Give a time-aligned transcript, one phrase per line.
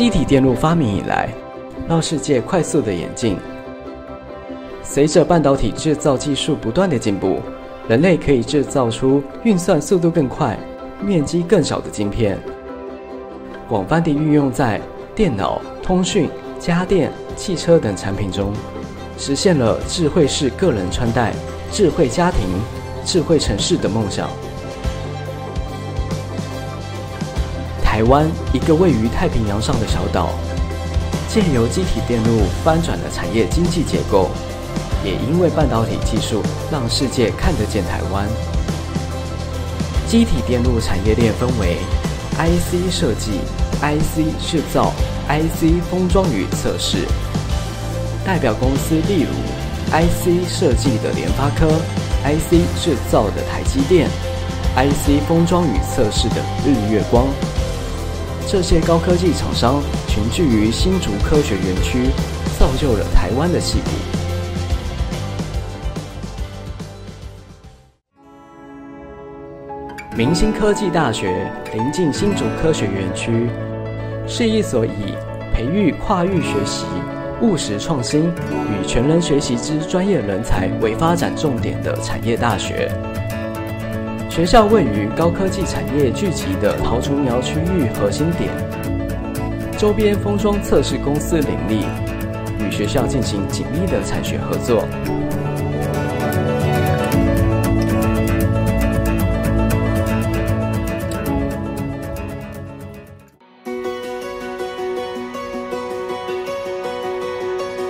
[0.00, 1.28] 机体电路发明以来，
[1.86, 3.36] 让世界快速的演进。
[4.82, 7.38] 随着半导体制造技术不断的进步，
[7.86, 10.58] 人类可以制造出运算速度更快、
[11.02, 12.38] 面积更小的晶片，
[13.68, 14.80] 广泛地运用在
[15.14, 18.54] 电脑、通讯、家电、汽车等产品中，
[19.18, 21.34] 实现了智慧式个人穿戴、
[21.70, 22.40] 智慧家庭、
[23.04, 24.30] 智慧城市的梦想。
[28.00, 30.30] 台湾一个位于太平洋上的小岛，
[31.28, 34.30] 借由机体电路翻转了产业经济结构，
[35.04, 36.42] 也因为半导体技术
[36.72, 38.26] 让世界看得见台湾。
[40.08, 41.76] 机体电路产业链分为
[42.38, 43.32] IC 设计、
[43.82, 44.94] IC 制造、
[45.28, 47.06] IC 封装与测试。
[48.24, 49.34] 代表公司例如
[49.90, 51.68] IC 设计的联发科、
[52.24, 54.08] IC 制造的台积电、
[54.74, 57.26] IC 封装与测试的日月光。
[58.50, 62.08] 这些高科技厂商群聚于新竹科学园区，
[62.58, 63.90] 造就了台湾的戏骨。
[70.16, 73.48] 明星科技大学临近新竹科学园区，
[74.26, 75.14] 是一所以
[75.54, 76.86] 培育跨域学习、
[77.40, 82.90] 务实创新与全人学习之专业人才为发展重点的产业大学。
[84.30, 88.48] 学校位于高科技产业聚集的桃竹苗区域核心点，
[89.76, 91.84] 周边封装测试公司林立，
[92.64, 94.86] 与学校进行紧密的产学合作。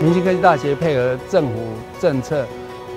[0.00, 1.52] 明星科技大学配合政府
[2.00, 2.46] 政策，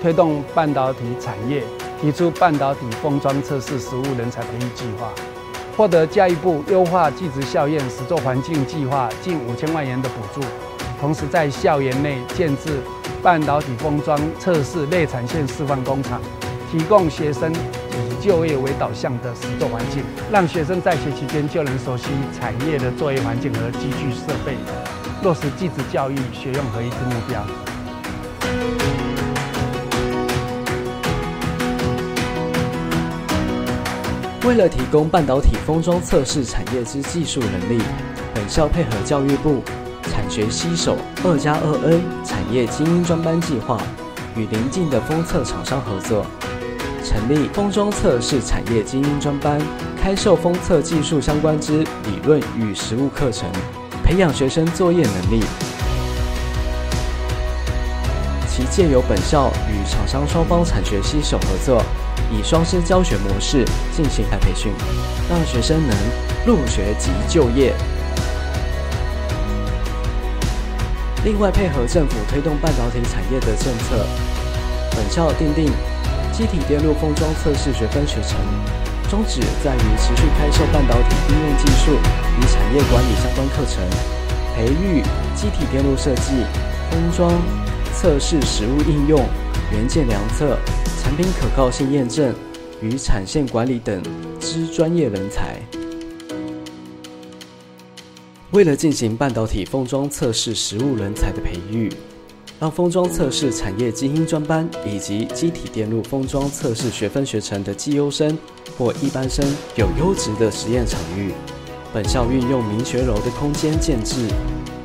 [0.00, 1.62] 推动半导体产业。
[2.04, 5.10] 提出半导体封装测试实务人才培育计划，
[5.74, 10.46] 获得教育部优化技职校验实作环境计划近五千万元的补助，
[11.00, 12.82] 同时在校园内建置
[13.22, 16.20] 半导体封装测试内产线示范工厂，
[16.70, 22.04] 提供学生以就业为导向的实作环境，让学生在学期间就能熟悉
[22.38, 24.58] 产业的作业环境和机具设备，
[25.22, 27.42] 落实技职教育学用合一之目标。
[34.44, 37.82] 为了提供半导体封装测试产业之技术能力，
[38.34, 39.62] 本校配合教育部
[40.02, 43.80] 产学携手二加二 N 产业精英专班计划，
[44.36, 46.26] 与邻近的封测厂商合作，
[47.02, 49.58] 成立封装测试产业精英专班，
[49.98, 53.48] 开授封测技术相关之理论与实务课程，
[54.04, 55.42] 培养学生作业能力。
[58.74, 61.80] 借由本校与厂商双方产学携手合作。
[62.32, 63.64] 以双师教学模式
[63.94, 64.72] 进行培训，
[65.30, 65.96] 让学生能
[66.44, 67.72] 入学即就业。
[71.24, 74.04] 另外，配合政府推动半导体产业的政策，
[74.96, 75.66] 本校订定
[76.32, 78.36] 机体电路封装测试学分学程，
[79.08, 83.84] 宗旨在于持续开设半导体应用技术与产业管理相关课程，
[84.56, 85.02] 培育
[85.36, 86.44] 机体电路设计、
[86.90, 87.30] 封装、
[87.96, 89.18] 测试实物应用、
[89.72, 90.58] 元件量测。
[91.02, 92.34] 产品可靠性验证
[92.80, 94.02] 与产线管理等
[94.40, 95.60] 之专业人才。
[98.52, 101.92] 为了进行半导体封装测试实物人才的培育，
[102.58, 108.36] 让封装测试产业精英专班以及机体电路封装测试学分学程的绩优生
[108.78, 109.44] 或一般生
[109.76, 111.32] 有优质的实验场域，
[111.92, 114.26] 本校运用明学楼的空间建制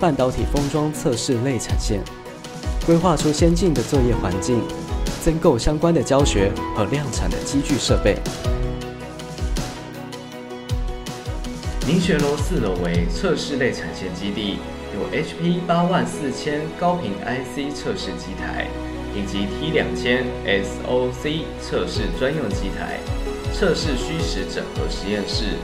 [0.02, 2.04] 半导体封装测试类产线，
[2.86, 4.62] 规划出先进的作业环境。
[5.22, 8.16] 增购相关的教学和量产的机具设备。
[11.86, 14.60] 凝学楼四楼为测试类产线基地，
[14.96, 18.68] 有 HP 八万四千高频 IC 测试机台，
[19.14, 23.00] 以及 T 两千 SOC 测试专用机台，
[23.54, 25.58] 测试虚实整合实验室，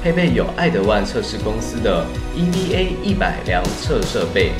[0.00, 2.06] 配备有爱德万测试公司的
[2.36, 4.52] EVA 一百量测设备。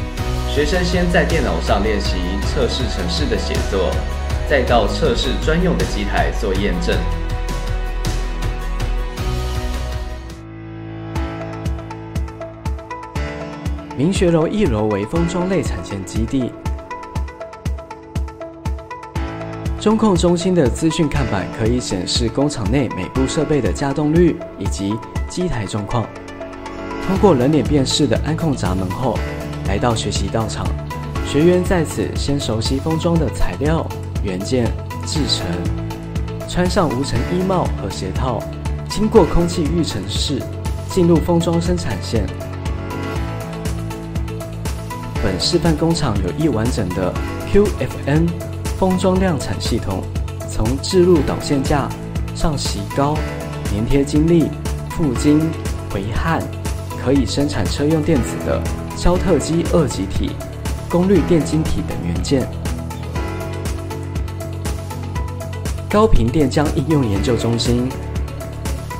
[0.55, 3.91] 学生先在电脑上练习测试程式的写作。
[4.51, 6.95] 再到测试专用的机台做验证。
[13.97, 16.53] 明学楼一楼为封装类产线基地，
[19.81, 24.95] 中控中心的资讯看板可以显示工厂内每部设备的稼动率以及
[25.31, 26.07] 机台状况。
[27.07, 29.19] 通过人脸辨识的安控闸门后，
[29.69, 30.67] 来到学习道场，
[31.27, 33.87] 学员在此先熟悉封装的材料。
[34.25, 34.67] 元件
[35.05, 35.45] 制成，
[36.49, 38.41] 穿上无尘衣帽和鞋套，
[38.89, 40.41] 经过空气预尘室，
[40.89, 42.25] 进入封装生产线。
[45.21, 47.13] 本示范工厂有一完整的
[47.53, 48.29] QFN
[48.79, 50.05] 封装量产系统，
[50.49, 51.89] 从置入导线架、
[52.33, 53.17] 上洗膏、
[53.75, 54.45] 粘贴晶粒、
[54.91, 55.41] 覆晶、
[55.91, 56.41] 回焊，
[57.05, 58.63] 可以生产车用电子的
[58.97, 60.31] 肖特基二极体、
[60.89, 62.47] 功率电晶体等元件。
[65.91, 67.89] 高频电浆应用研究中心，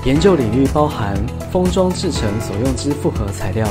[0.05, 1.17] 研究领域包含
[1.51, 3.67] 封装制成所用之复合材料。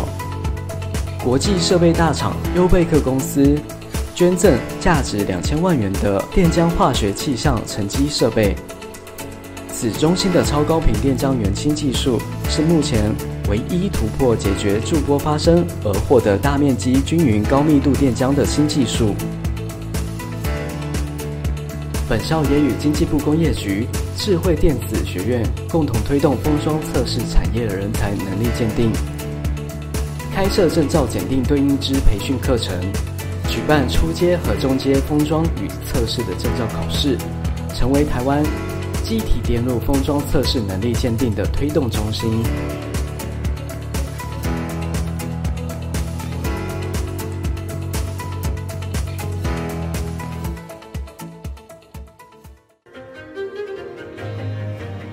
[1.23, 3.55] 国际设备大厂优贝克公司
[4.15, 8.55] 捐赠价值两千万元的电浆化学气象沉积设备。
[9.71, 12.19] 此中心的超高频电浆元氢技术
[12.49, 13.13] 是目前
[13.51, 19.13] 唯一突破解决驻波发生而获得大面积均匀高密度电浆的新技术。
[22.07, 23.85] 本校也与经济部工业局
[24.17, 28.89] 智慧电子学院共同推动封装测试产业的人才能力鉴定。
[30.33, 32.73] 开设证照检定对应之培训课程，
[33.49, 37.17] 举办初阶和中阶封装与测试的证照考试，
[37.75, 38.41] 成为台湾
[39.03, 42.41] 机体电路封装测试能力鉴定的推动中心。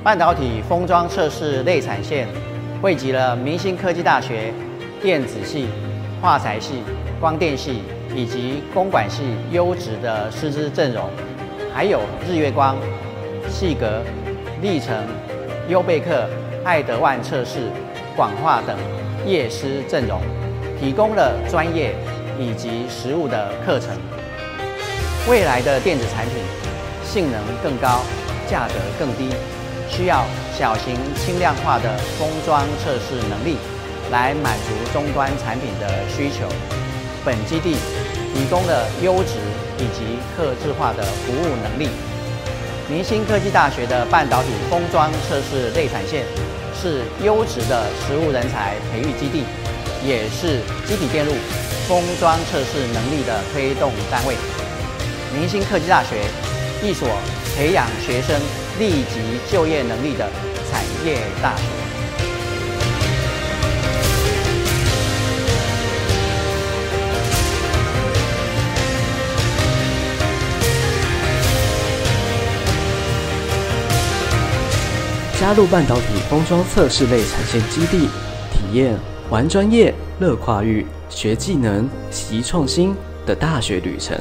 [0.08, 2.26] 半导体封装测试内产线
[2.80, 4.54] 汇集了明星科技大学。
[5.02, 5.66] 电子系、
[6.18, 6.82] 化材系、
[7.20, 7.82] 光电系
[8.16, 11.10] 以及公管系优质的师资阵容，
[11.74, 12.74] 还有日月光、
[13.50, 14.02] 细格、
[14.62, 14.96] 历程、
[15.68, 16.26] 优贝克、
[16.64, 17.70] 爱德万测试、
[18.16, 18.74] 广化等
[19.26, 20.22] 业师阵容，
[20.80, 21.94] 提供了专业
[22.40, 23.90] 以及实务的课程。
[25.28, 26.38] 未来的电子产品
[27.04, 28.00] 性能更高，
[28.48, 29.28] 价格更低，
[29.90, 30.24] 需要
[30.58, 33.56] 小型轻量化的封装测试能力。
[34.10, 36.48] 来满足终端产品的需求。
[37.26, 37.76] 本基地
[38.34, 39.34] 提供了优质
[39.76, 41.90] 以及客制化的服务能力。
[42.88, 46.24] 明星科技大学的半导体封装测试内产线
[46.74, 49.44] 是优质的实务人才培育基地，
[50.02, 51.34] 也是基体电路
[51.86, 54.34] 封装测试能力的推动单位。
[55.38, 56.24] 明星科技大学，
[56.82, 57.06] 一所
[57.54, 58.40] 培养学生
[58.78, 60.30] 立即就业能力的
[60.70, 61.62] 产业大学。
[75.40, 78.08] 加入半导体封装测试类产线基地，
[78.52, 78.98] 体验
[79.30, 82.94] 玩专业、乐跨域、学技能、习创新
[83.24, 84.18] 的大学旅程。